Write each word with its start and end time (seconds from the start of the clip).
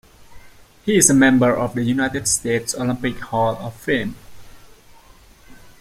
He 0.83 0.97
is 0.97 1.11
a 1.11 1.13
member 1.13 1.55
of 1.55 1.75
the 1.75 1.83
United 1.83 2.27
States 2.27 2.73
Olympic 2.73 3.19
Hall 3.19 3.55
of 3.57 3.75
Fame. 3.75 4.15